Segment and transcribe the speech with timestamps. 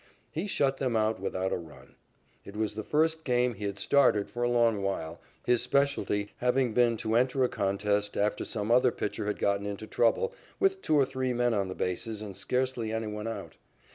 [0.31, 1.93] He shut them out without a run.
[2.43, 6.73] It was the first game he had started for a long while, his specialty having
[6.73, 10.95] been to enter a contest, after some other pitcher had gotten into trouble, with two
[10.95, 13.57] or three men on the bases and scarcely any one out.